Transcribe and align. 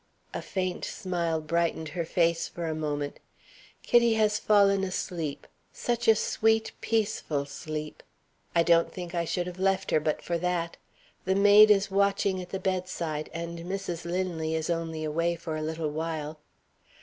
A 0.33 0.41
faint 0.41 0.83
smile 0.83 1.39
brightened 1.39 1.89
her 1.89 2.05
face 2.05 2.47
for 2.47 2.65
a 2.65 2.73
moment. 2.73 3.19
"Kitty 3.83 4.15
has 4.15 4.39
fallen 4.39 4.83
asleep 4.83 5.45
such 5.71 6.07
a 6.07 6.15
sweet, 6.15 6.71
peaceful 6.81 7.45
sleep! 7.45 8.01
I 8.55 8.63
don't 8.63 8.91
think 8.91 9.13
I 9.13 9.25
should 9.25 9.45
have 9.45 9.59
left 9.59 9.91
her 9.91 9.99
but 9.99 10.23
for 10.23 10.39
that. 10.39 10.77
The 11.25 11.35
maid 11.35 11.69
is 11.69 11.91
watching 11.91 12.41
at 12.41 12.49
the 12.49 12.59
bedside, 12.59 13.29
and 13.31 13.59
Mrs. 13.59 14.03
Linley 14.03 14.55
is 14.55 14.71
only 14.71 15.03
away 15.03 15.35
for 15.35 15.55
a 15.55 15.61
little 15.61 15.91
while." 15.91 16.39